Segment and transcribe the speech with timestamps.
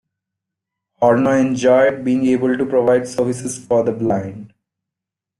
[0.95, 4.51] Horner enjoyed being able to provide services for the blind.